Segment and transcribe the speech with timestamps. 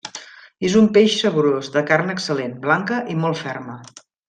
[0.69, 3.79] És un peix saborós, de carn excel·lent, blanca i molt ferma.